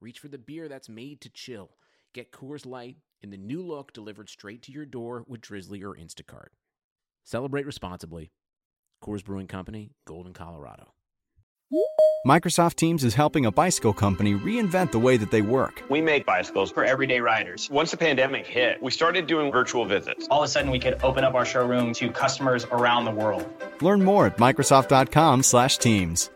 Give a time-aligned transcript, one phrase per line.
[0.00, 1.70] reach for the beer that's made to chill.
[2.14, 5.94] Get Coors Light in the new look delivered straight to your door with Drizzly or
[5.94, 6.48] Instacart.
[7.24, 8.32] Celebrate responsibly.
[9.04, 10.94] Coors Brewing Company, Golden, Colorado.
[12.26, 15.82] Microsoft Teams is helping a bicycle company reinvent the way that they work.
[15.88, 17.70] We make bicycles for everyday riders.
[17.70, 20.26] Once the pandemic hit, we started doing virtual visits.
[20.30, 23.48] All of a sudden, we could open up our showroom to customers around the world.
[23.80, 26.30] Learn more at Microsoft.com/Teams.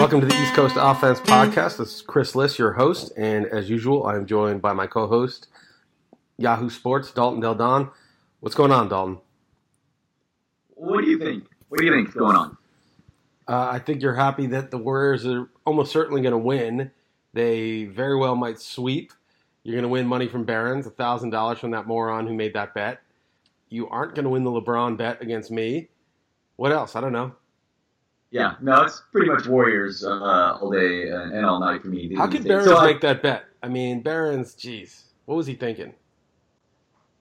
[0.00, 1.76] Welcome to the East Coast Offense Podcast.
[1.76, 5.48] This is Chris Liss, your host, and as usual, I'm joined by my co-host,
[6.38, 7.90] Yahoo Sports, Dalton Del Don.
[8.40, 9.18] What's going on, Dalton?
[10.70, 11.44] What do you think?
[11.68, 12.56] What do you think's going on?
[13.46, 16.90] Uh, I think you're happy that the Warriors are almost certainly going to win.
[17.34, 19.12] They very well might sweep.
[19.64, 22.72] You're going to win money from Barons, thousand dollars from that moron who made that
[22.72, 23.02] bet.
[23.68, 25.90] You aren't going to win the LeBron bet against me.
[26.56, 26.96] What else?
[26.96, 27.34] I don't know.
[28.30, 32.14] Yeah, no, it's pretty much Warriors uh, all day and all night for me.
[32.14, 33.44] How could Barons so make that bet?
[33.62, 35.94] I mean, Barons, jeez, what was he thinking?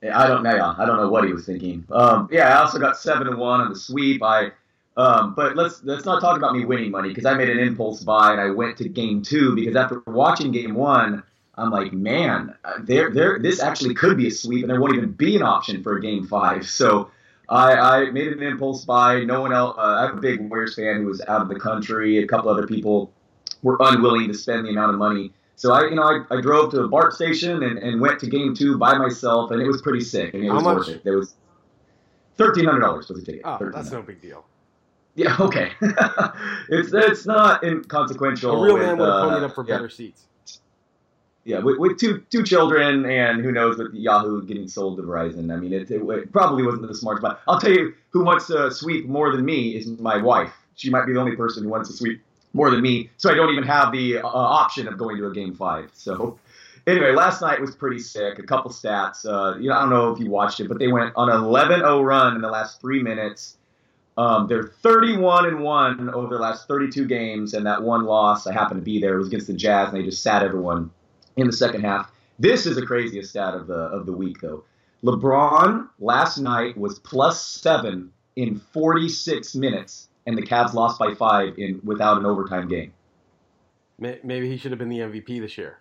[0.04, 0.76] I don't know.
[0.78, 1.84] I don't know what he was thinking.
[1.92, 4.24] Um, yeah, I also got seven and one on the sweep.
[4.24, 4.52] I
[4.96, 8.04] um, but let's let's not talk about me winning money because I made an impulse
[8.04, 11.24] buy and I went to game two because after watching game one,
[11.56, 15.12] I'm like, man, there there this actually could be a sweep and there won't even
[15.12, 16.70] be an option for a game five.
[16.70, 17.12] So
[17.50, 19.23] I, I made an impulse buy.
[19.23, 19.75] No one else.
[19.78, 22.19] Uh, I'm a big Warriors fan who was out of the country.
[22.19, 23.11] A couple other people
[23.64, 25.33] were unwilling to spend the amount of money.
[25.56, 28.28] So I, you know, I, I drove to a BART station and, and went to
[28.28, 30.33] game two by myself, and it was pretty sick.
[30.33, 31.03] I mean, it was How worth it.
[31.03, 31.36] There was
[32.38, 33.41] thirteen hundred dollars for the ticket.
[33.44, 34.45] Oh, that's no big deal.
[35.16, 35.72] Yeah, okay.
[36.69, 38.51] it's it's not inconsequential.
[38.56, 39.75] A real with, man would have uh, ponied up for yeah.
[39.75, 40.28] better seats.
[41.45, 45.51] Yeah, with, with two two children and who knows with Yahoo getting sold to Verizon.
[45.53, 48.47] I mean, it, it, it probably wasn't the smart But I'll tell you who wants
[48.47, 50.53] to sweep more than me is my wife.
[50.75, 52.22] She might be the only person who wants to sweep
[52.53, 55.33] more than me, so I don't even have the uh, option of going to a
[55.33, 55.89] game five.
[55.94, 56.39] So.
[56.88, 58.39] Anyway, last night was pretty sick.
[58.39, 59.23] A couple stats.
[59.23, 61.41] Uh, you know, I don't know if you watched it, but they went on an
[61.41, 63.57] 11-0 run in the last three minutes.
[64.17, 68.53] Um, they're 31 and one over the last 32 games, and that one loss I
[68.53, 70.89] happened to be there was against the Jazz, and they just sat everyone
[71.39, 72.11] in the second half.
[72.38, 74.63] This is the craziest stat of the of the week, though.
[75.03, 81.57] LeBron last night was plus seven in 46 minutes, and the Cavs lost by five
[81.57, 82.94] in without an overtime game.
[83.97, 85.79] Maybe he should have been the MVP this year.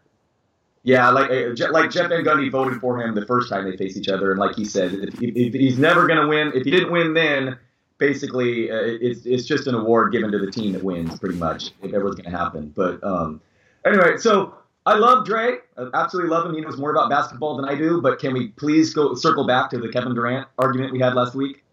[0.82, 3.96] Yeah, like uh, like Jeff Van Gundy voted for him the first time they faced
[3.96, 6.70] each other, and like he said, if, if he's never going to win, if he
[6.70, 7.58] didn't win then,
[7.98, 11.72] basically uh, it's it's just an award given to the team that wins, pretty much,
[11.82, 12.72] if ever was going to happen.
[12.74, 13.40] But um,
[13.84, 14.54] anyway, so
[14.86, 16.54] I love Dre, I absolutely love him.
[16.54, 18.00] He knows more about basketball than I do.
[18.00, 21.34] But can we please go circle back to the Kevin Durant argument we had last
[21.34, 21.64] week?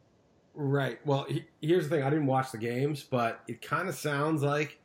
[0.54, 1.00] Right.
[1.06, 2.04] Well, he, here's the thing.
[2.04, 4.80] I didn't watch the games, but it kind of sounds like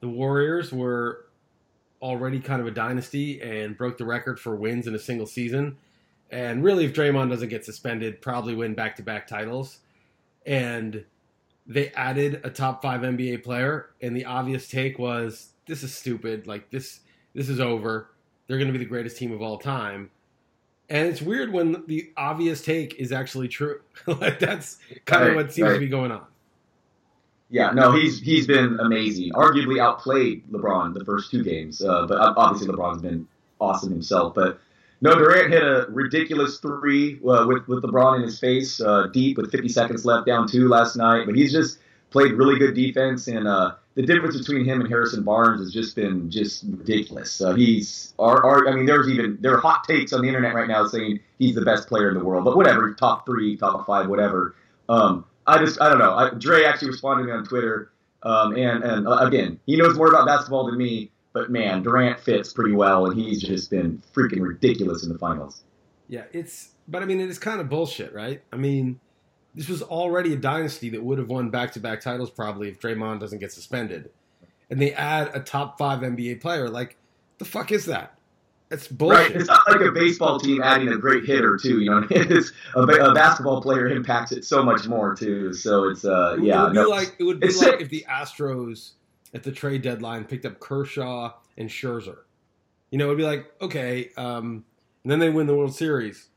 [0.00, 1.26] the Warriors were
[2.00, 5.76] already kind of a dynasty and broke the record for wins in a single season.
[6.30, 9.78] And really, if Draymond doesn't get suspended, probably win back-to-back titles.
[10.44, 11.04] And
[11.66, 16.46] they added a top five NBA player, and the obvious take was, "This is stupid.
[16.48, 17.00] Like this,
[17.34, 18.10] this is over.
[18.46, 20.10] They're going to be the greatest team of all time."
[20.88, 23.80] And it's weird when the obvious take is actually true.
[24.06, 25.74] like that's kind of what seems right.
[25.74, 26.26] to be going on.
[27.52, 29.32] Yeah, no, he's he's been amazing.
[29.32, 33.28] Arguably outplayed LeBron the first two games, uh, but obviously LeBron's been
[33.60, 34.34] awesome himself.
[34.34, 34.58] But
[35.02, 39.36] no, Durant hit a ridiculous three uh, with with LeBron in his face, uh, deep
[39.36, 41.26] with 50 seconds left, down two last night.
[41.26, 41.78] But he's just
[42.10, 45.94] played really good defense, and uh, the difference between him and Harrison Barnes has just
[45.94, 47.40] been just ridiculous.
[47.40, 50.54] Uh, he's, our, our, I mean, there's even there are hot takes on the internet
[50.54, 52.44] right now saying he's the best player in the world.
[52.44, 54.54] But whatever, top three, top five, whatever.
[54.88, 56.14] Um, I just I don't know.
[56.14, 57.92] I, Dre actually responded to me on Twitter,
[58.22, 61.10] um, and and uh, again, he knows more about basketball than me.
[61.32, 65.64] But man, Durant fits pretty well, and he's just been freaking ridiculous in the finals.
[66.08, 68.42] Yeah, it's but I mean it is kind of bullshit, right?
[68.52, 69.00] I mean,
[69.54, 73.38] this was already a dynasty that would have won back-to-back titles probably if Draymond doesn't
[73.38, 74.10] get suspended.
[74.70, 76.68] And they add a top 5 NBA player.
[76.68, 76.96] Like
[77.38, 78.14] the fuck is that?
[78.70, 79.18] It's bullshit.
[79.18, 79.36] Right?
[79.36, 81.80] It's not like a baseball team adding a great hitter too.
[81.80, 85.52] You know, it's a, a basketball player impacts it so much more too.
[85.52, 86.62] So it's uh It yeah.
[86.62, 88.92] would be no, like it would be like if the Astros
[89.34, 92.18] at the trade deadline picked up Kershaw and Scherzer.
[92.90, 94.64] You know, it'd be like, okay, um,
[95.02, 96.28] and then they win the World Series.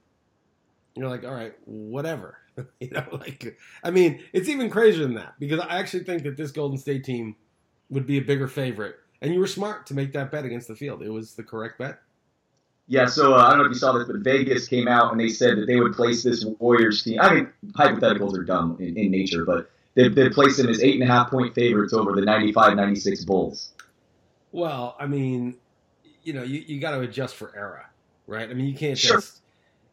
[0.95, 2.37] You're like, all right, whatever.
[2.79, 6.37] you know, like, I mean, it's even crazier than that because I actually think that
[6.37, 7.35] this Golden State team
[7.89, 8.95] would be a bigger favorite.
[9.21, 11.01] And you were smart to make that bet against the field.
[11.01, 11.99] It was the correct bet.
[12.87, 15.19] Yeah, so uh, I don't know if you saw this, but Vegas came out and
[15.19, 17.19] they said that they would place this Warriors team.
[17.19, 20.93] I mean, hypotheticals are dumb in, in nature, but they, they placed them as eight
[20.93, 23.71] and a half point favorites over the 95 96 Bulls.
[24.51, 25.57] Well, I mean,
[26.23, 27.87] you know, you, you got to adjust for era,
[28.27, 28.49] right?
[28.49, 29.17] I mean, you can't Sure.
[29.17, 29.41] just.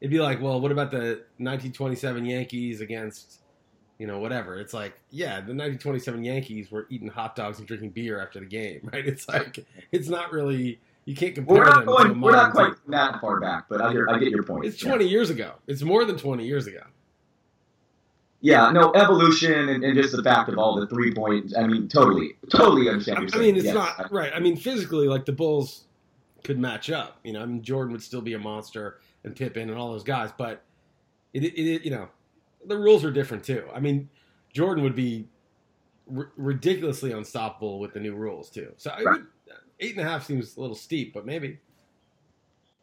[0.02, 3.38] It'd be like, well, what about the 1927 Yankees against,
[3.99, 4.58] you know, whatever?
[4.58, 8.46] It's like, yeah, the 1927 Yankees were eating hot dogs and drinking beer after the
[8.46, 9.06] game, right?
[9.06, 10.81] It's like, it's not really.
[11.04, 12.20] You can't compare We're not going.
[12.20, 14.64] We're not quite that far back, but I, hear, I get your point.
[14.64, 14.88] It's Yeah.
[14.88, 15.52] 20 years ago.
[15.69, 16.82] It's more than 20 years ago.
[18.40, 21.52] Yeah, no evolution and, and just the fact of all the three point.
[21.56, 23.19] I mean, totally, totally understand.
[23.19, 23.75] I you're mean, it's Yes.
[23.75, 24.32] not right.
[24.34, 25.84] I mean, physically, like the Bulls
[26.43, 27.19] could match up.
[27.22, 30.05] You know, I mean, Jordan would still be a monster and Pippen and all those
[30.05, 30.63] guys, but
[31.33, 32.09] it, it, it you know,
[32.67, 33.65] the rules are different too.
[33.75, 34.09] I mean,
[34.53, 35.29] Jordan would be
[36.17, 38.73] r- ridiculously unstoppable with the new rules too.
[38.77, 39.05] So Right.
[39.05, 39.27] would,
[39.81, 41.59] eight and a half seems a little steep, but maybe.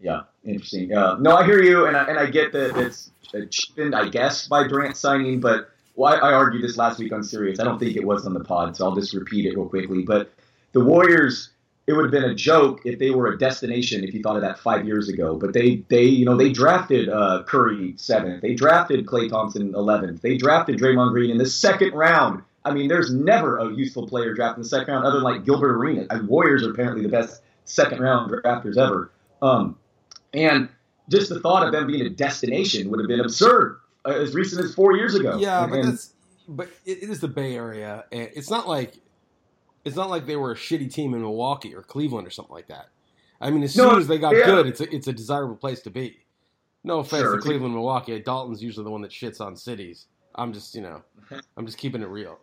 [0.01, 0.93] Yeah, interesting.
[0.93, 4.07] Uh, no, I hear you, and I, and I get that it's uh, cheapened, I
[4.07, 5.41] guess, by Durant signing.
[5.41, 7.59] But well, I, I argued this last week on Sirius.
[7.59, 10.03] I don't think it was on the pod, so I'll just repeat it real quickly.
[10.03, 10.31] But
[10.71, 11.49] the Warriors,
[11.89, 14.03] it would have been a joke if they were a destination.
[14.03, 17.09] If you thought of that five years ago, but they they you know they drafted
[17.09, 21.93] uh, Curry seventh, they drafted Klay Thompson eleventh, they drafted Draymond Green in the second
[21.93, 22.43] round.
[22.63, 25.45] I mean, there's never a useful player drafted in the second round other than like
[25.45, 26.07] Gilbert Arenas.
[26.11, 29.11] And Warriors are apparently the best second round drafters ever.
[29.41, 29.77] Um,
[30.33, 30.69] and
[31.09, 34.63] just the thought of them being a destination would have been absurd uh, as recent
[34.63, 35.37] as four years ago.
[35.39, 36.13] Yeah, And- but that's
[36.47, 38.95] but it, it is the Bay Area, and it's not like
[39.89, 42.67] it's not like they were a shitty team in Milwaukee or Cleveland or something like
[42.67, 42.87] that.
[43.41, 44.45] I mean, as No, soon as they got yeah.
[44.45, 46.19] good, it's a, it's a desirable place to be.
[46.83, 48.19] No offense Sure, to Cleveland, Milwaukee.
[48.19, 50.07] Dalton's usually the one that shits on cities.
[50.35, 51.01] I'm just you know,
[51.57, 52.39] I'm just keeping it real.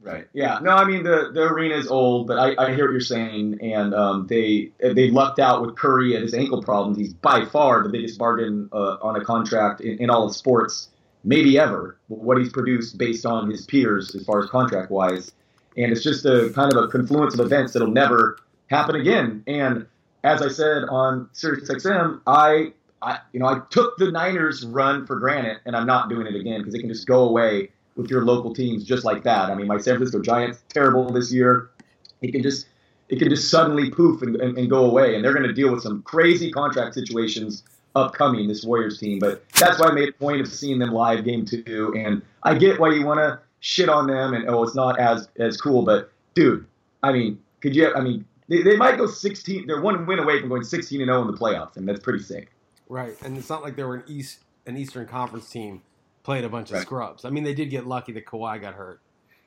[0.00, 0.28] Right.
[0.32, 0.60] Yeah.
[0.62, 3.58] No, I mean the the arena is old, but I, I hear what you're saying,
[3.60, 6.98] and um, they they lucked out with Curry and his ankle problems.
[6.98, 10.90] He's by far the biggest bargain uh, on a contract in, in all of sports,
[11.24, 11.98] maybe ever.
[12.06, 15.32] What he's produced based on his peers as far as contract wise,
[15.78, 18.38] and it's just a kind of a confluence of events that'll never
[18.68, 19.42] happen again.
[19.46, 19.86] And
[20.24, 22.72] as I said on SiriusXM, I.
[23.00, 26.34] I, you know, I took the Niners run for granted, and I'm not doing it
[26.34, 29.50] again because it can just go away with your local teams just like that.
[29.50, 31.70] I mean, my San Francisco Giants terrible this year.
[32.22, 32.66] It can just
[33.08, 35.72] it can just suddenly poof and, and, and go away, and they're going to deal
[35.72, 37.62] with some crazy contract situations
[37.94, 38.48] upcoming.
[38.48, 41.44] This Warriors team, but that's why I made a point of seeing them live game
[41.44, 44.98] two, and I get why you want to shit on them and oh, it's not
[44.98, 46.66] as as cool, but dude,
[47.02, 47.92] I mean, could you?
[47.94, 49.66] I mean, they, they might go 16.
[49.66, 52.22] They're one win away from going 16 and 0 in the playoffs, and that's pretty
[52.22, 52.50] sick.
[52.88, 55.82] Right, and it's not like they were an East an Eastern Conference team
[56.22, 56.82] playing a bunch of Right.
[56.82, 57.24] scrubs.
[57.24, 59.00] I mean, they did get lucky that Kawhi got hurt.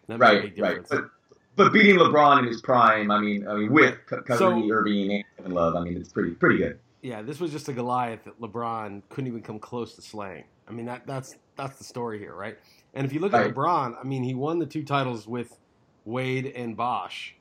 [0.08, 0.88] That made a Right, right.
[0.90, 1.10] But
[1.56, 5.12] but beating LeBron in his prime, I mean, I mean with Ky- Kyrie So- Irving
[5.14, 6.80] and Kevin Love, I mean, it's pretty pretty good.
[7.04, 10.44] Yeah, this was just a Goliath that LeBron couldn't even come close to slaying.
[10.68, 12.58] I mean, that that's that's the story here, right?
[12.94, 13.54] And if you look at Right.
[13.56, 15.58] LeBron, I mean, he won the two titles with
[16.06, 17.36] Wade and Bosh,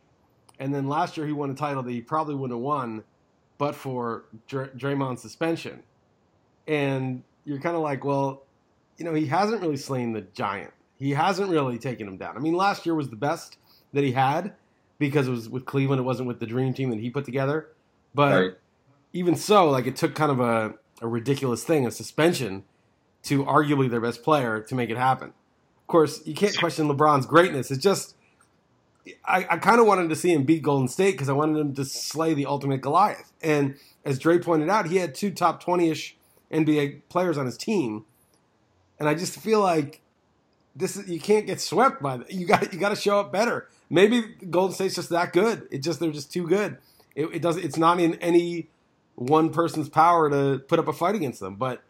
[0.58, 3.02] and then last year he won a title that he probably wouldn't have won,
[3.58, 5.82] but for Dr- Draymond's suspension.
[6.68, 8.44] And you're kind of like, well,
[8.96, 10.72] you know, he hasn't really slain the giant.
[10.98, 12.36] He hasn't really taken him down.
[12.36, 13.56] I mean, last year was the best
[13.92, 14.52] that he had
[14.98, 15.98] because it was with Cleveland.
[15.98, 17.68] It wasn't with the dream team that he put together.
[18.14, 18.52] But Right.
[19.14, 22.64] even so, like it took kind of a, a ridiculous thing, a suspension,
[23.22, 25.32] to arguably their best player to make it happen.
[25.90, 27.72] Course, you can't question LeBron's greatness.
[27.72, 28.14] It's just
[29.24, 31.74] I, I kind of wanted to see him beat Golden State because I wanted him
[31.74, 33.32] to slay the ultimate Goliath.
[33.42, 36.16] And as Dre pointed out, he had two top twenty ish
[36.52, 38.04] NBA players on his team,
[39.00, 40.00] and I just feel like
[40.76, 42.30] this is, you can't get swept by that.
[42.30, 43.66] You got you got to show up better.
[43.90, 45.66] Maybe Golden State's just that good.
[45.72, 46.78] It just they're just too good.
[47.16, 47.64] It, it doesn't.
[47.64, 48.68] It's not in any
[49.16, 51.56] one person's power to put up a fight against them.
[51.56, 51.82] But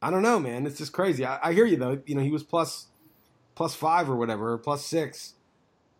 [0.00, 0.64] I don't know, man.
[0.64, 1.26] It's just crazy.
[1.26, 2.00] I, I hear you though.
[2.06, 2.86] You know, he was plus
[3.54, 5.34] plus five or whatever, or plus six.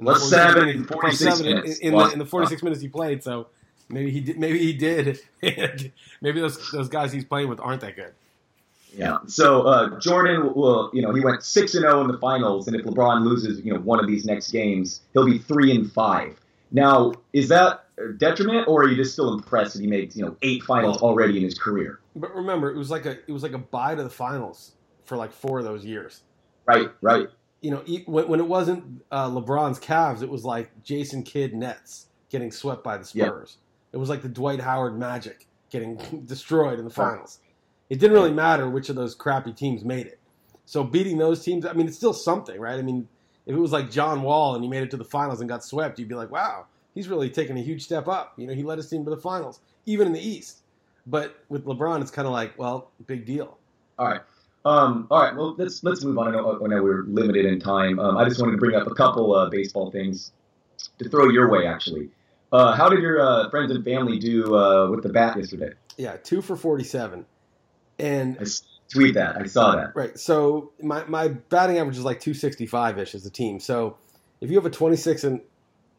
[0.00, 2.82] Plus 46 seven minutes- in plus 46 seven in- in, the, in the 46 minutes
[2.82, 3.22] he played.
[3.22, 3.48] So
[3.88, 4.38] maybe he did.
[4.38, 5.20] Maybe he did.
[6.20, 8.12] maybe those those guys he's playing with aren't that good.
[8.94, 9.18] Yeah.
[9.26, 12.76] So uh, Jordan will, you know, he went six and zero in the finals, and
[12.76, 16.38] if LeBron loses, you know, one of these next games, he'll be three and five.
[16.72, 20.24] Now, is that a detriment, or are you just still impressed that he made, you
[20.24, 22.00] know, eight finals already in his career?
[22.16, 24.72] But remember, it was like a it was like a bye to the finals
[25.04, 26.22] for like four of those years.
[26.66, 26.90] Right.
[27.00, 27.28] Right.
[27.62, 32.06] You know, when, when it wasn't uh, LeBron's Cavs, it was like Jason Kidd Nets
[32.30, 33.28] getting swept by the Yep.
[33.28, 33.56] Spurs.
[33.92, 37.38] It was like the Dwight Howard Magic getting destroyed in the finals.
[37.88, 40.18] It didn't really matter which of those crappy teams made it.
[40.66, 42.78] So beating those teams, I mean, it's still something, right?
[42.78, 43.08] I mean,
[43.46, 45.64] if it was like John Wall and he made it to the finals and got
[45.64, 48.32] swept, you'd be like, wow, he's really taken a huge step up.
[48.36, 50.60] You know, he led his team to the finals, even in the East.
[51.06, 53.58] But with LeBron, it's kind of like, well, big deal.
[53.98, 54.20] All right.
[54.64, 55.34] Um, all right.
[55.34, 56.28] Well, let's let's move on.
[56.28, 57.98] I know, I know we're limited in time.
[57.98, 60.32] Um, I just wanted to bring up a couple uh, baseball things
[60.98, 61.66] to throw your way.
[61.66, 62.10] Actually,
[62.52, 65.72] uh, how did your uh, friends and family do uh, with the bat yesterday?
[65.96, 67.26] Yeah, two for 47.
[67.98, 68.44] And I
[68.92, 69.36] tweet that.
[69.36, 69.94] I saw that.
[69.94, 70.18] Right.
[70.18, 73.60] So my, my batting average is like 265 ish as a team.
[73.60, 73.96] So
[74.40, 75.40] if you have a 26 and,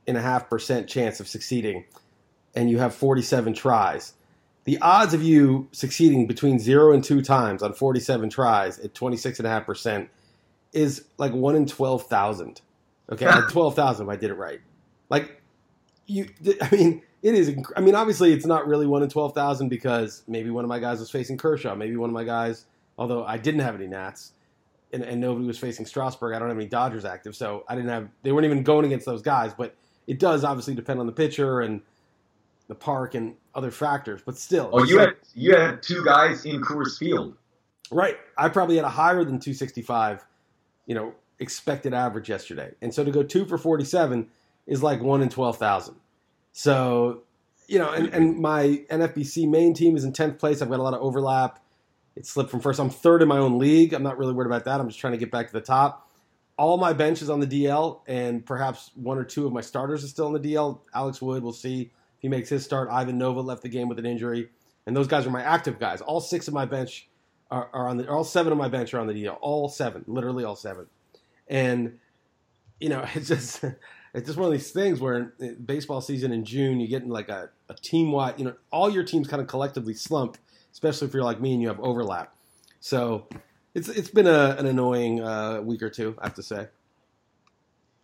[0.08, 1.86] and a half percent chance of succeeding
[2.56, 4.14] and you have 47 tries,
[4.66, 9.40] the odds of you succeeding between zero and two times on 47 tries at 26
[9.40, 10.10] and a half percent
[10.72, 12.62] is like one in 12,000.
[13.12, 13.26] Okay.
[13.28, 14.62] like 12,000 if I did it right.
[15.10, 15.42] Like
[16.08, 16.30] you,
[16.62, 17.56] I mean, it is.
[17.76, 20.80] I mean, obviously, it's not really one in twelve thousand because maybe one of my
[20.80, 21.74] guys was facing Kershaw.
[21.74, 22.66] Maybe one of my guys,
[22.98, 24.34] although I didn't have any Nats,
[24.92, 26.36] and, and nobody was facing Strasburg.
[26.36, 28.10] I don't have any Dodgers active, so I didn't have.
[28.24, 29.54] They weren't even going against those guys.
[29.54, 31.82] But it does obviously depend on the pitcher and
[32.74, 34.22] the park and other factors.
[34.26, 37.36] But still, Oh, you had you had two guys in Coors Field.
[37.92, 38.18] Right.
[38.38, 40.26] I probably had a higher than 265,
[40.88, 42.72] you know, expected average yesterday.
[42.82, 44.28] And so to go two for 47
[44.66, 45.96] is like one in 12,000.
[46.54, 47.24] So,
[47.68, 50.62] you know, and, and my NFBC main team is in 10th place.
[50.62, 51.60] I've got a lot of overlap.
[52.16, 52.80] It slipped from first.
[52.80, 53.94] I'm third in my own league.
[53.94, 54.80] I'm not really worried about that.
[54.80, 56.10] I'm just trying to get back to the top.
[56.58, 60.04] All my bench is on the DL, and perhaps one or two of my starters
[60.04, 60.80] are still on the DL.
[60.94, 61.92] Alex Wood, we'll see
[62.24, 62.88] he makes his start.
[62.90, 64.50] Ivan Nova left the game with an injury.
[64.88, 66.00] And those guys are my active guys.
[66.00, 67.10] All six of my bench
[67.52, 69.38] are, are on the all seven of my bench are on the DL.
[69.42, 70.88] All seven, literally all seven.
[71.50, 72.00] And
[72.80, 73.64] you know, it's just
[74.14, 77.10] it's just one of these things where in baseball season in June you get in
[77.10, 78.36] like a, a team wide.
[78.38, 80.38] You know, all your teams kind of collectively slump,
[80.72, 82.34] especially if you're like me and you have overlap.
[82.80, 83.28] So
[83.74, 86.68] it's it's been a, an annoying uh, week or two, I have to say.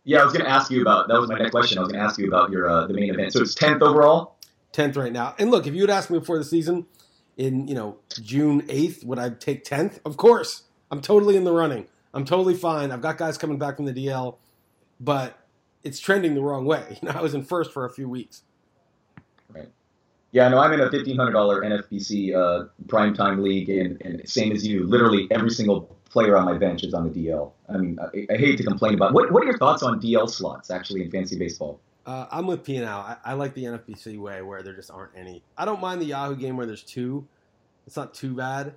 [0.10, 1.08] Yeah, I was going to ask you about.
[1.08, 1.78] That was my next question.
[1.78, 3.32] I was going to ask you about your uh, the main event.
[3.32, 4.38] So it's tenth overall.
[4.72, 5.36] tenth right now.
[5.38, 6.88] And look, if you had asked me before the season,
[7.38, 10.00] in you know June eighth, would I take tenth?
[10.04, 11.86] Of course, I'm totally in the running.
[12.12, 12.92] I'm totally fine.
[12.92, 14.38] I've got guys coming back from the DL,
[15.00, 15.38] but
[15.84, 16.98] it's trending the wrong way.
[17.04, 18.42] You know, I was in first for a few weeks.
[20.32, 24.52] Yeah, no, I'm in a fifteen hundred dollar NFBC uh, primetime league, and, and same
[24.52, 24.86] as you.
[24.86, 27.52] Literally every single player on my bench is on the DL.
[27.68, 29.14] I mean, I, I hate to complain about.
[29.14, 31.80] What What are your thoughts on DL slots actually in fantasy baseball?
[32.06, 33.00] Uh, I'm with P now.
[33.00, 35.44] I, I like the NFBC way where there just aren't any.
[35.58, 37.28] I don't mind the Yahoo game where there's two.
[37.86, 38.74] It's not too bad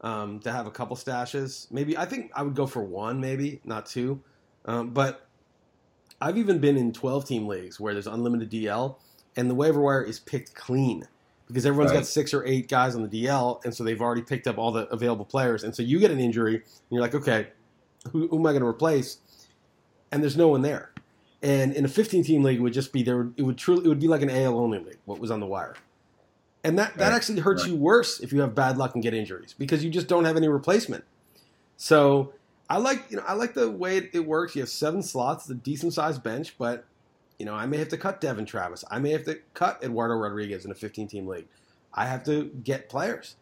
[0.00, 1.70] um, to have a couple stashes.
[1.70, 4.22] Maybe I think I would go for one, maybe not two.
[4.64, 5.26] Um, but
[6.20, 8.96] I've even been in 12 team leagues where there's unlimited DL,
[9.36, 11.06] and the waiver wire is picked clean
[11.46, 11.98] because everyone's Right.
[11.98, 14.72] got six or eight guys on the DL, and so they've already picked up all
[14.72, 15.62] the available players.
[15.62, 17.48] And so you get an injury, and you're like, okay,
[18.12, 19.18] who, who am I going to replace?
[20.10, 20.90] And there's no one there.
[21.42, 23.28] And in a 15 team league, it would just be there.
[23.36, 24.98] It would truly, it would be like an AL only league.
[25.04, 25.74] What was on the wire,
[26.64, 27.14] and that that Right.
[27.14, 27.70] actually hurts Right.
[27.72, 30.36] you worse if you have bad luck and get injuries because you just don't have
[30.36, 31.04] any replacement.
[31.76, 32.32] So
[32.68, 34.56] I like you know I like the way it, works.
[34.56, 36.84] You have seven slots, a decent sized bench, but
[37.38, 38.84] you know I may have to cut Devon Travis.
[38.90, 41.46] I may have to cut Eduardo Rodriguez in a 15 team league.
[41.92, 43.36] I have to get players,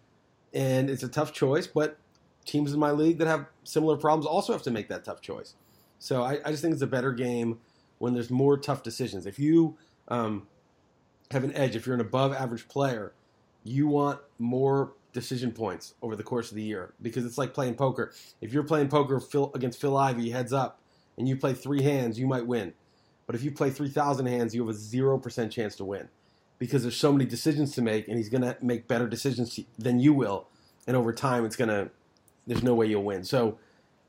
[0.52, 1.66] and it's a tough choice.
[1.66, 1.98] But
[2.44, 5.54] teams in my league that have similar problems also have to make that tough choice.
[5.98, 7.58] So I, I just think it's a better game
[7.98, 9.26] when there's more tough decisions.
[9.26, 9.76] If you
[10.08, 10.46] um,
[11.30, 13.14] have an edge, if you're an above average player,
[13.62, 17.74] you want more decision points over the course of the year because it's like playing
[17.74, 18.12] poker.
[18.40, 19.22] If you're playing poker
[19.54, 20.80] against Phil Ivey heads up
[21.16, 22.74] and you play three hands, you might win.
[23.26, 26.08] But if you play 3,000 hands, you have a 0% chance to win
[26.58, 29.98] because there's so many decisions to make and he's going to make better decisions than
[29.98, 30.46] you will.
[30.86, 31.90] And over time, it's going to,
[32.46, 33.24] there's no way you'll win.
[33.24, 33.58] So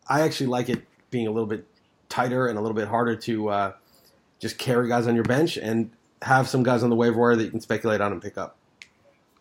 [0.08, 1.66] I actually like it being a little bit
[2.10, 3.74] tighter and a little bit harder to uh,
[4.40, 5.92] just carry guys on your bench and
[6.22, 8.58] have some guys on the waiver wire that you can speculate on and pick up.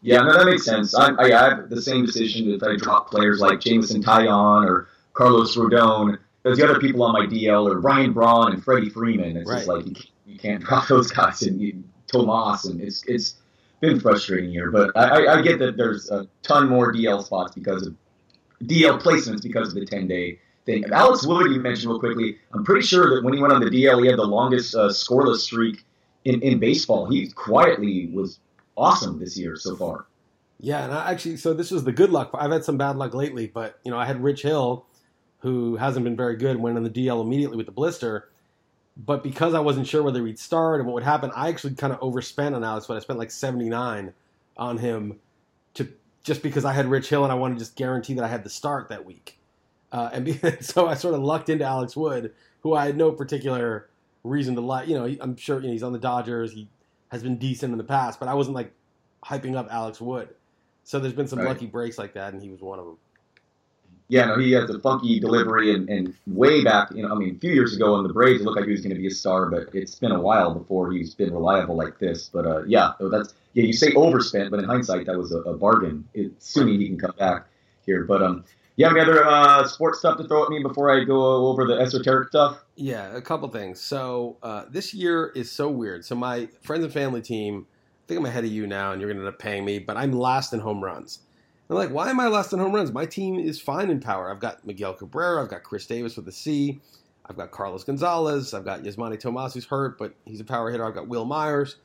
[0.03, 0.95] Yeah, no, that makes sense.
[0.95, 5.57] I, I have the same decision if I drop players like Jameson Taillon or Carlos
[5.57, 6.19] Rodon.
[6.45, 9.37] There's the other people on my DL or Ryan Braun and Freddie Freeman.
[9.37, 13.03] It's just like you, can't- you can't drop those guys and you, Tomas, and it's
[13.07, 13.35] it's
[13.81, 14.71] been frustrating here.
[14.71, 17.95] But I, I, I get that there's a ton more DL spots because of
[18.63, 20.85] DL placements because of the 10 day thing.
[20.93, 22.39] Alex Wood, you mentioned real quickly.
[22.53, 24.89] I'm pretty sure that when he went on the DL, he had the longest uh,
[24.89, 25.85] scoreless streak
[26.25, 27.07] in, in baseball.
[27.11, 28.39] He quietly was
[28.77, 30.07] awesome this year so far.
[30.61, 32.31] Yeah, and I actually, so this was the good luck.
[32.33, 34.87] I've had some bad luck lately, but you know, I had Rich Hill,
[35.45, 38.31] who hasn't been very good, went on the DL immediately with the blister.
[38.97, 41.93] But because I wasn't sure whether he'd start and what would happen, I actually kind
[41.93, 42.97] of overspent on Alex Wood.
[42.97, 44.15] I spent like 79
[44.57, 45.19] on him
[45.75, 45.87] to
[46.23, 48.43] just because I had Rich Hill and I wanted to just guarantee that I had
[48.43, 49.37] the start that week.
[49.93, 52.33] Uh, and be, so I sort of lucked into Alex Wood,
[52.63, 53.91] who I had no particular
[54.23, 54.89] reason to like.
[54.89, 56.53] You know, I'm sure you know, he's on the Dodgers.
[56.55, 56.69] He
[57.11, 58.73] has been decent in the past, but I wasn't like
[59.23, 60.31] hyping up Alex Wood.
[60.85, 61.49] So there's been some Right.
[61.49, 62.97] lucky breaks like that, and he was one of them.
[64.09, 67.37] Yeah, no, he has a funky delivery, and, and way back, you know, I mean,
[67.37, 69.07] a few years ago in the Braves, it looked like he was going to be
[69.07, 72.29] a star, but it's been a while before he's been reliable like this.
[72.29, 73.65] But uh, yeah, that's yeah.
[73.65, 76.07] You say overspent, but in hindsight, that was a, a bargain.
[76.39, 77.47] Assuming he can come back
[77.87, 78.05] here.
[78.05, 78.45] But um,
[78.77, 81.79] yeah, any other uh, sports stuff to throw at me before I go over the
[81.79, 82.65] esoteric stuff?
[82.75, 83.81] Yeah, a couple things.
[83.81, 86.05] So uh, this year is so weird.
[86.05, 89.09] So my friends and family team, I think I'm ahead of you now, and you're
[89.09, 91.21] going to end up paying me, but I'm last in home runs.
[91.69, 92.93] I'm like, why am I last in home runs?
[92.93, 94.31] My team is fine in power.
[94.31, 96.81] I've got Miguel Cabrera, I've got Chris Davis with a C,
[97.27, 100.85] I've got Carlos Gonzalez, I've got Yasmany Tomas who's hurt, but he's a power hitter.
[100.85, 101.77] I've got Wil Myers.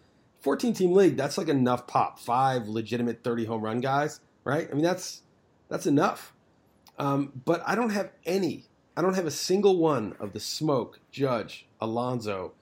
[0.41, 2.19] 14 team league, that's like enough pop.
[2.19, 4.67] Five legitimate 30 home run guys, right?
[4.69, 5.21] I mean, that's
[5.69, 6.33] that's enough.
[6.97, 8.65] Um, but I don't have any.
[8.97, 12.53] I don't have a single one of the Smoak, Judge, Alonso,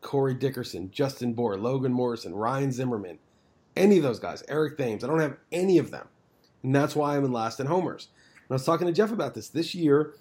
[0.00, 3.18] Corey Dickerson, Justin Bour, Logan Morrison, Ryan Zimmerman,
[3.76, 5.04] any of those guys, Eric Thames.
[5.04, 6.08] I don't have any of them.
[6.64, 8.08] And that's why I'm in last in homers.
[8.34, 9.48] And I was talking to Jeff about this.
[9.48, 10.14] This year,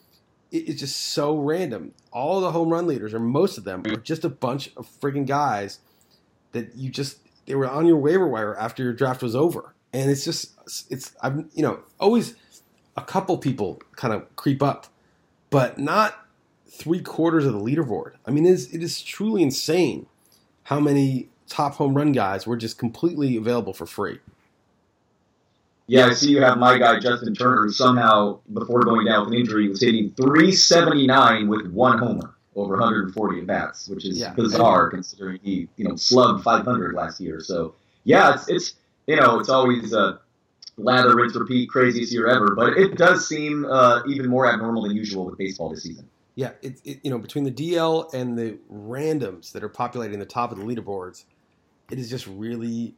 [0.51, 1.93] it- it's just so random.
[2.11, 5.25] All the home run leaders, or most of them, are just a bunch of friggin'
[5.25, 5.79] guys
[6.51, 9.73] that you just they were on your waiver wire after your draft was over.
[9.91, 10.51] And it's just
[10.91, 12.35] it's I'm you know always
[12.95, 14.87] a couple people kind of creep up,
[15.49, 16.27] but not
[16.67, 18.13] three quarters of the leaderboard.
[18.25, 20.05] I mean, it is, it is truly insane
[20.63, 24.19] how many top home run guys were just completely available for free.
[25.87, 29.33] Yeah, I see you have my guy Justin Turner, who somehow, before going down with
[29.33, 34.33] an injury, was hitting 379 with one homer over 140 at bats, which is Yeah.
[34.33, 37.39] bizarre considering he, you know, slugged 500 last year.
[37.41, 37.73] So
[38.03, 38.75] yeah, it's it's
[39.07, 40.19] you know it's always a
[40.77, 44.95] lather, rinse, repeat, craziest year ever, but it does seem uh, even more abnormal than
[44.95, 46.07] usual with baseball this season.
[46.35, 50.25] Yeah, it, it you know between the DL and the randoms that are populating the
[50.25, 51.25] top of the leaderboards,
[51.91, 52.95] it is just really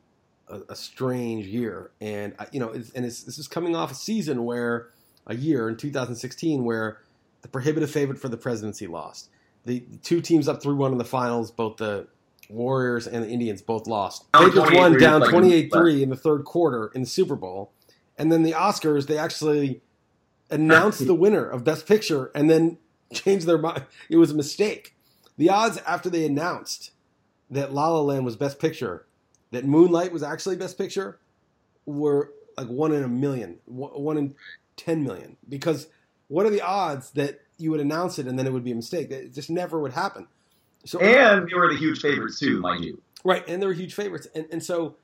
[0.47, 1.91] a, a strange year.
[2.01, 4.89] And I- you know, it's, and it's, this is coming off a season where
[5.27, 7.01] a year in 2016 where
[7.41, 9.29] the prohibitive favorite for the presidency lost.
[9.65, 12.07] The, the two teams up three one in the finals, both the
[12.49, 14.25] Warriors and the Indians both lost.
[14.39, 17.71] Lakers won down 28 3 in the third quarter in the Super Bowl.
[18.17, 19.81] And then the Oscars, they actually
[20.51, 22.77] announced the winner of Best Picture and then
[23.13, 23.85] changed their mind.
[24.09, 24.95] It was a mistake.
[25.37, 26.91] The odds after they announced
[27.49, 29.05] that La La Land was Best Picture,
[29.51, 31.19] that Moonlight was actually Best Picture,
[31.85, 34.35] were like one in a million, one in
[34.77, 35.37] 10 million.
[35.47, 35.87] Because
[36.27, 38.75] what are the odds that you would announce it and then it would be a
[38.75, 39.11] mistake?
[39.11, 40.27] It just never would happen.
[40.85, 43.01] So And they were the huge favorites too, mind you.
[43.23, 44.97] Right, and they were huge favorites, and and so,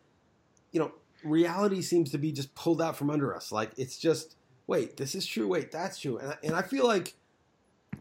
[0.71, 0.91] you know,
[1.23, 3.51] reality seems to be just pulled out from under us.
[3.51, 4.35] Like it's just,
[4.67, 5.47] wait, this is true.
[5.47, 7.15] Wait, that's true, and I, and I feel like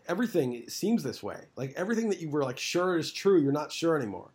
[0.06, 1.46] everything seems this way.
[1.56, 4.28] Like everything that you were like sure is true, you're not sure anymore.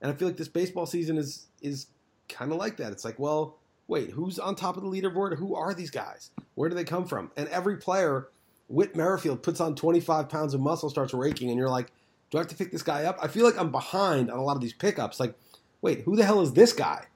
[0.00, 1.86] And I feel like this baseball season is is
[2.28, 2.92] kind of like that.
[2.92, 3.58] It's like, well,
[3.88, 5.36] wait, who's on top of the leaderboard?
[5.36, 6.30] Who are these guys?
[6.54, 7.30] Where do they come from?
[7.36, 8.28] And every player,
[8.68, 11.92] Whit Merrifield puts on 25 pounds of muscle, starts raking, and you're like,
[12.30, 13.18] do I have to pick this guy up?
[13.20, 15.18] I feel like I'm behind on a lot of these pickups.
[15.18, 15.34] Like,
[15.82, 17.06] wait, who the hell is this guy?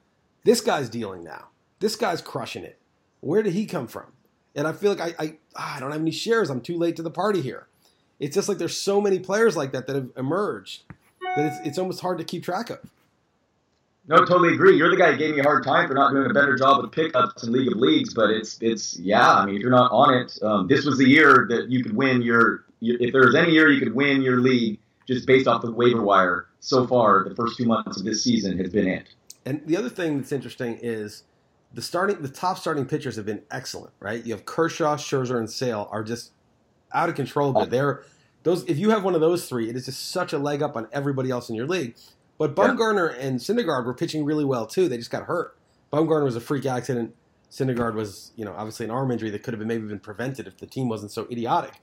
[0.43, 1.49] This guy's dealing now.
[1.79, 2.79] This guy's crushing it.
[3.21, 4.13] Where did he come from?
[4.55, 6.51] And I feel like I, I, ah, I don't have any shares.
[6.51, 7.69] I'm too late to the party here.
[8.19, 10.83] It's just like there's so many players like that that have emerged
[11.37, 12.79] that it's, it's almost hard to keep track of.
[14.07, 14.77] No, totally agree.
[14.77, 16.83] You're the guy who gave me a hard time for not doing a better job
[16.83, 19.37] with pickups in League of Leagues, but it's it's yeah.
[19.37, 21.97] I mean, if you're not on it, um, this was the year that you could
[21.97, 22.65] win your.
[22.83, 26.03] if there was any year you could win your league just based off the waiver
[26.03, 26.49] wire.
[26.61, 29.07] So far, the first two months of this season has been it.
[29.47, 31.25] And the other thing that's interesting is
[31.73, 34.25] the starting the top starting pitchers have been excellent, right?
[34.25, 36.33] You have Kershaw, Scherzer, and Sale are just
[36.93, 37.71] out of control good.
[37.71, 38.05] They're
[38.45, 40.77] those if you have one of those three, it is just such a leg up
[40.77, 41.97] on everybody else in your league.
[42.39, 44.89] But Bumgarner and Syndergaard were pitching really well too.
[44.89, 45.57] They just got hurt.
[45.93, 47.15] Bumgarner was a freak accident.
[47.51, 50.47] Syndergaard was, you know, obviously an arm injury that could have been maybe been prevented
[50.47, 51.75] if the team wasn't so idiotic.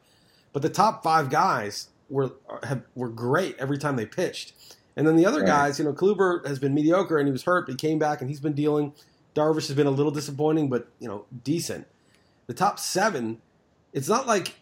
[0.53, 4.53] But the top five guys were have, were great every time they pitched.
[4.97, 5.47] And then the other Right.
[5.47, 8.19] guys, you know, Kluber has been mediocre and he was hurt, but he came back
[8.19, 8.93] and he's been dealing.
[9.33, 11.87] Darvish has been a little disappointing, but you know, decent.
[12.47, 13.41] The top seven,
[13.93, 14.55] it's not like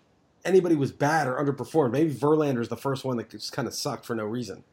[0.46, 1.92] anybody was bad or underperformed.
[1.92, 4.64] Maybe Verlander is the first one that just kind of sucked for no reason.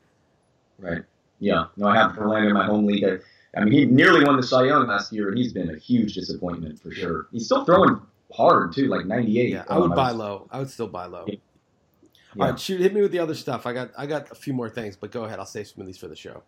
[0.79, 1.03] Right.
[1.41, 1.67] Yeah.
[1.77, 3.05] No, I have Verlander in my home league.
[3.57, 6.15] I mean, he nearly won the Cy Young last year, and he's been a huge
[6.15, 7.27] disappointment for sure.
[7.33, 8.01] He's still throwing
[8.35, 9.51] hard too, like 98.
[9.51, 10.49] Yeah, I would Um, buy was- low.
[10.51, 11.25] I would still buy low.
[11.27, 11.37] Yeah.
[12.39, 13.67] All right, shoot, hit me with the other stuff.
[13.67, 15.39] I got I got a few more things, but go ahead.
[15.39, 16.43] I'll save some of these for the show.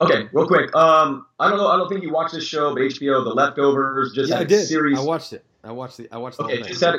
[0.00, 0.72] Okay, real quick.
[0.76, 1.66] Um, I don't know.
[1.66, 4.66] I don't think you watched this show, but HBO, The Leftovers, just yeah, I did.
[4.66, 4.96] series.
[4.98, 5.44] I watched it.
[5.64, 6.94] I watched the I watched the Okay, just had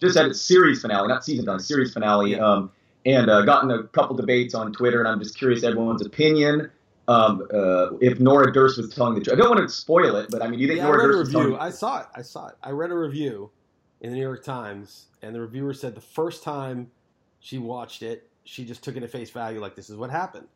[0.00, 2.38] just had its series finale, not season finale, series finale.
[2.38, 2.70] Um,
[3.06, 6.70] and uh, gotten a couple debates on Twitter, and I'm just curious everyone's opinion.
[7.06, 10.30] Um, uh, if Nora Durst was telling the truth, I don't want to spoil it,
[10.30, 11.46] but I mean, do you think yeah, I Nora read a Durst was telling?
[11.48, 11.60] review.
[11.60, 12.06] I saw it.
[12.14, 12.54] I saw it.
[12.62, 13.50] I read a review
[14.00, 16.90] in the New York Times, and the reviewer said the first time
[17.40, 20.48] she watched it, she just took it at face value, like this is what happened.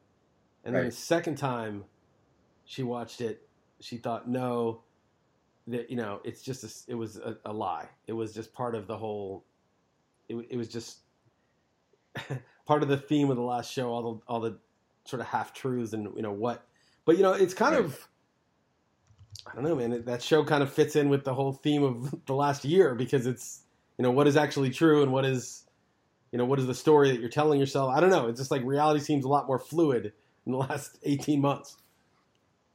[0.64, 1.84] And then the second time
[2.64, 3.46] she watched it,
[3.80, 4.82] she thought, no,
[5.68, 7.86] that you know, it's just a, it was a, a lie.
[8.06, 9.44] It was just part of the whole.
[10.28, 10.98] It, it was just
[12.66, 13.90] part of the theme of the last show.
[13.90, 14.58] All the all the
[15.04, 16.66] sort of half truths and you know what,
[17.04, 17.84] but you know, it's kind Right.
[17.84, 18.08] of.
[19.50, 20.04] I don't know, man.
[20.04, 23.26] That show kind of fits in with the whole theme of the last year because
[23.26, 23.62] it's,
[23.96, 25.64] you know, what is actually true and what is,
[26.32, 27.90] you know, what is the story that you're telling yourself.
[27.94, 28.26] I don't know.
[28.28, 30.12] It's just like reality seems a lot more fluid
[30.44, 31.76] in the last 18 months.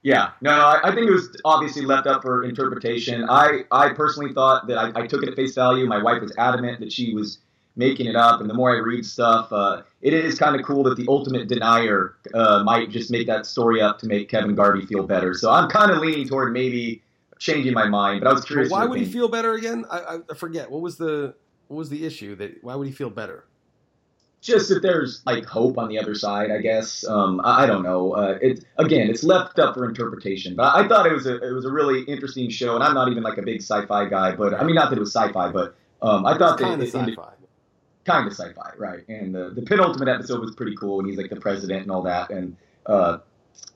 [0.04, 3.26] Yeah, no, I, I think it was obviously left up for interpretation.
[3.30, 5.86] I, I personally thought that I, I took it at face value.
[5.88, 7.39] My wife was adamant that she was
[7.78, 10.84] making it up, and the more I read stuff, uh, it is kind of cool
[10.84, 14.86] that the ultimate denier uh, might just make that story up to make Kevin Garvey
[14.86, 15.34] feel better.
[15.34, 17.02] So I'm kind of leaning toward maybe
[17.39, 18.70] changing my mind, but I was curious.
[18.70, 19.86] why your would he feel better again?
[19.89, 20.70] I, I- I forget.
[20.70, 21.34] What was the
[21.70, 23.46] what was the issue that why would he feel better?
[24.43, 27.03] Just that there's like hope on the other side, I guess.
[27.08, 28.12] Um, I, I don't know.
[28.12, 30.56] Uh, it again, it's left up for interpretation.
[30.56, 33.10] But I thought it was a it was a really interesting show, and I'm not
[33.10, 35.75] even like a big sci-fi guy, but I mean, not that it was sci-fi, but
[36.01, 37.29] um, I thought kind of sci-fi.
[38.06, 39.08] kind of sci-fi, right?
[39.08, 42.03] And the the penultimate episode was pretty cool, and he's like the president and all
[42.03, 43.19] that, and uh,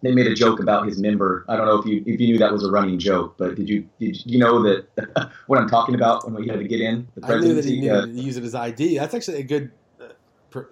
[0.02, 1.46] they made a joke about his member.
[1.48, 3.70] I don't know if you if you knew that was a running joke, but did
[3.70, 7.08] you did you know that what I'm talking about when we had to get in
[7.16, 7.76] the I knew that presidency?
[7.76, 8.98] he needed Uh, to use it as ID.
[8.98, 9.72] That's actually a good.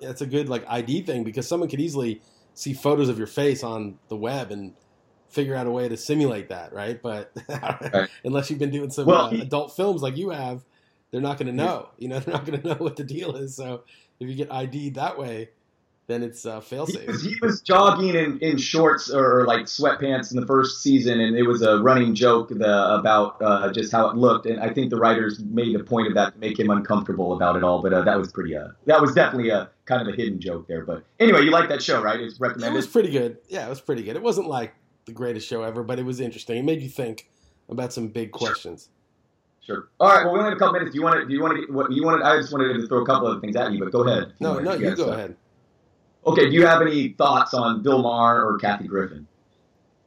[0.01, 2.21] That's a good like ID thing because someone could easily
[2.53, 4.73] see photos of your face on the web and
[5.29, 7.01] figure out a way to simulate that, right?
[7.01, 7.35] But
[8.23, 10.63] unless you've been doing some Well, uh, adult films like you have,
[11.11, 11.89] they're not going to know.
[11.97, 13.55] You know, they're not going to know what the deal is.
[13.55, 13.83] So
[14.19, 15.49] if you get ID'd that way,
[16.07, 20.39] then it's uh, fail He he was jogging in, in shorts or, like sweatpants in
[20.39, 24.15] the first season, and it was a running joke the, about uh, just how it
[24.15, 24.45] looked.
[24.45, 27.55] And I think the writers made a point of that to make him uncomfortable about
[27.55, 27.81] it all.
[27.81, 28.55] But uh, that was pretty.
[28.55, 30.85] Uh, that was definitely a kind of a hidden joke there.
[30.85, 32.19] But anyway, you like that show, right?
[32.19, 32.73] It's recommended.
[32.73, 33.37] It was pretty good.
[33.47, 34.15] Yeah, it was pretty good.
[34.15, 36.57] It wasn't like the greatest show ever, but it was interesting.
[36.57, 37.29] It made you think
[37.67, 38.89] about some big questions.
[39.65, 39.87] Sure.
[39.99, 40.23] All right.
[40.23, 40.91] Well, we only have a couple minutes.
[40.91, 41.25] Do you want to?
[41.25, 41.73] Do you want to?
[41.73, 42.23] What you wanted?
[42.23, 44.33] I just wanted to throw a couple of things at you, but go ahead.
[44.39, 45.35] No, no, you go uh, ahead.
[46.25, 46.49] Okay.
[46.49, 49.27] Do you have any thoughts on Bill Maher or Kathy Griffin?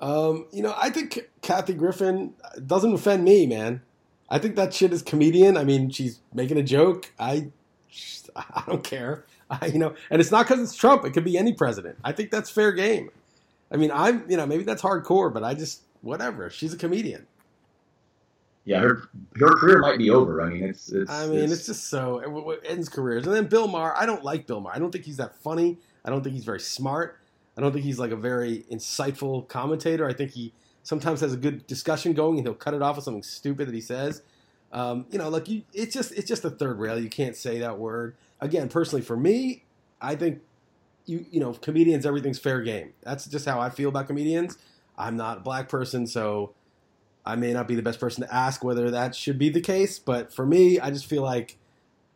[0.01, 2.35] Um, you know, I think Kathy Griffin
[2.67, 3.83] doesn't offend me, man.
[4.31, 5.57] I think that shit is comedian.
[5.57, 7.13] I mean, she's making a joke.
[7.19, 7.49] I,
[8.37, 9.25] I don't care.
[9.51, 11.05] I, you know, and it's not because it's Trump.
[11.05, 11.99] It could be any president.
[12.05, 13.11] I think that's fair game.
[13.71, 16.51] I mean, I'm, you know, maybe that's hardcore, but I just whatever.
[16.51, 17.27] She's a comedian.
[18.65, 19.03] Yeah, her
[19.37, 20.43] her career might be over.
[20.43, 20.93] I mean, it's.
[20.93, 23.27] it's I mean, it's just so it, it ends careers.
[23.27, 24.75] And then Bill Maher, I don't like Bill Maher.
[24.77, 25.79] I don't think he's that funny.
[26.09, 27.19] I don't think he's very smart.
[27.55, 30.09] I don't think he's like a very insightful commentator.
[30.09, 33.05] I think he sometimes has a good discussion going, and he'll cut it off with
[33.05, 34.23] something stupid that he says.
[34.73, 36.99] Um, you know, like you, it's just it's just a third rail.
[36.99, 38.71] You can't say that word again.
[38.71, 39.65] Personally, for me,
[40.01, 40.41] I think
[41.05, 42.95] you you know comedians everything's fair game.
[43.03, 44.57] That's just how I feel about comedians.
[44.97, 46.55] I'm not a black person, so
[47.27, 49.99] I may not be the best person to ask whether that should be the case,
[49.99, 51.59] but for me, I just feel like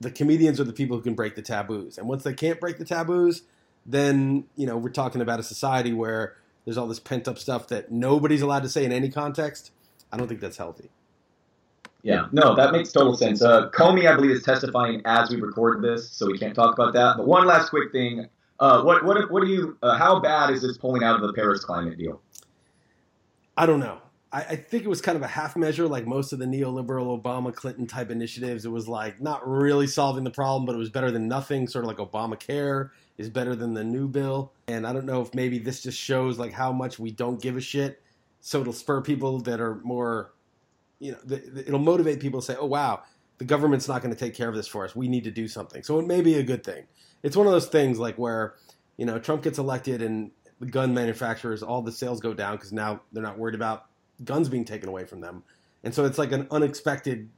[0.00, 1.98] the comedians are the people who can break the taboos.
[1.98, 3.42] And once they can't break the taboos,
[3.84, 7.68] then, you know, we're talking about a society where there's all this pent up stuff
[7.68, 9.72] that nobody's allowed to say in any context.
[10.12, 10.90] I don't think that's healthy.
[12.02, 13.42] Yeah, no, that makes total sense.
[13.42, 16.92] Uh, Comey, I believe, is testifying as we record this, so we can't talk about
[16.94, 17.16] that.
[17.16, 18.26] But one last quick thing:
[18.58, 19.78] uh, what what what do you?
[19.82, 22.20] Uh, how bad is this pulling out of the Paris climate deal?
[23.56, 23.98] I don't know.
[24.32, 27.20] I, I think it was kind of a half measure, like most of the neoliberal
[27.20, 28.64] Obama Clinton type initiatives.
[28.64, 31.68] It was like not really solving the problem, but it was better than nothing.
[31.68, 34.52] Sort of like Obamacare is better than the new bill.
[34.66, 37.56] And I don't know if maybe this just shows like how much we don't give
[37.56, 38.02] a shit.
[38.40, 40.32] So it'll spur people that are more,
[40.98, 41.18] you know,
[41.66, 43.02] it'll motivate people to say, "Oh wow,
[43.38, 44.96] the government's not going to take care of this for us.
[44.96, 46.84] We need to do something." So it may be a good thing.
[47.22, 48.54] It's one of those things like where,
[48.96, 52.72] you know, Trump gets elected and the gun manufacturers, all the sales go down because
[52.72, 53.86] now they're not worried about
[54.24, 55.42] guns being taken away from them.
[55.84, 57.28] And so it's like an unexpected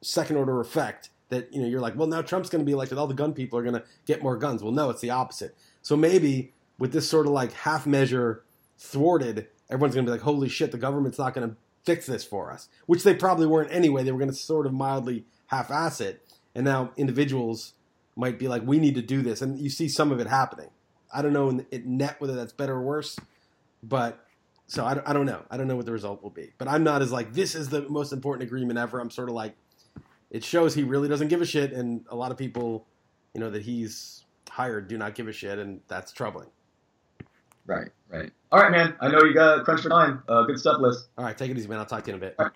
[0.00, 2.96] second order effect that, you know, you're like, well, now Trump's going to be elected.
[2.96, 4.62] All the gun people are going to get more guns.
[4.62, 5.56] Well, no, it's the opposite.
[5.82, 8.44] So maybe with this sort of like half measure
[8.78, 12.24] thwarted, everyone's going to be like, holy shit, the government's not going to fix this
[12.24, 14.04] for us, which they probably weren't anyway.
[14.04, 17.74] They were going to sort of mildly half-ass it, and now individuals
[18.16, 20.70] might be like, "We need to do this," and you see some of it happening.
[21.12, 21.66] I don't know in
[21.96, 23.18] net whether that's better or worse,
[23.82, 24.24] but
[24.66, 25.42] so I don't know.
[25.50, 26.52] I don't know what the result will be.
[26.56, 29.00] But I'm not as like this is the most important agreement ever.
[29.00, 29.54] I'm sort of like
[30.32, 32.86] it shows he really doesn't give a shit, and a lot of people,
[33.34, 36.48] you know, that he's hired do not give a shit, and that's troubling.
[37.66, 38.32] Right, right.
[38.50, 38.96] All right, man.
[39.00, 40.22] I know you got crunch for time.
[40.26, 41.06] Uh, good stuff, Liss.
[41.16, 41.78] All right, take it easy, man.
[41.78, 42.34] I'll talk to you in a bit.
[42.38, 42.54] All right.